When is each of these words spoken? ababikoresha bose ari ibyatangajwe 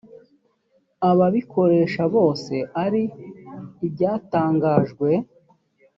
ababikoresha 1.09 2.01
bose 2.15 2.55
ari 2.83 3.03
ibyatangajwe 3.85 5.09